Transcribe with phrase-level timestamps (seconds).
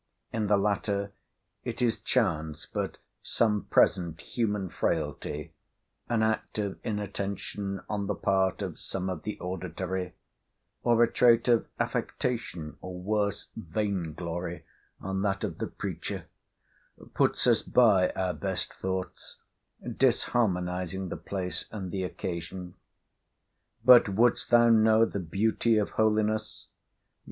[0.33, 1.11] In the latter
[1.63, 8.79] it is chance but some present human frailty—an act of inattention on the part of
[8.79, 14.65] some of the auditory—or a trait of affectation, or worse, vain glory,
[14.99, 19.37] on that of the preacher—puts us by our best thoughts,
[19.85, 22.73] disharmonising the place and the occasion.
[23.85, 26.69] But would'st thou know the beauty of holiness?